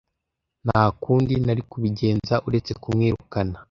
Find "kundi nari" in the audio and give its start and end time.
1.03-1.61